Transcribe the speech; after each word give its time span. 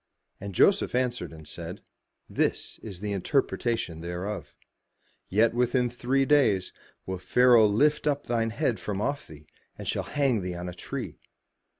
And 0.39 0.55
Joseph 0.55 0.95
answered 0.95 1.31
and 1.31 1.47
said, 1.47 1.83
"This 2.27 2.79
is 2.79 3.01
the 3.01 3.11
interpretation 3.11 4.01
thereof: 4.01 4.55
Yet 5.29 5.53
within 5.53 5.91
three 5.91 6.25
days 6.25 6.73
will 7.05 7.19
Pharaoh 7.19 7.67
lift 7.67 8.07
up 8.07 8.25
thine 8.25 8.49
head 8.49 8.79
from 8.79 8.99
off 8.99 9.27
thee, 9.27 9.45
and 9.77 9.87
shall 9.87 10.01
hang 10.01 10.41
thee 10.41 10.55
on 10.55 10.67
a 10.67 10.73
tree." 10.73 11.19